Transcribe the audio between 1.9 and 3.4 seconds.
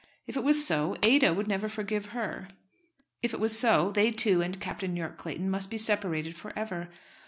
her. If it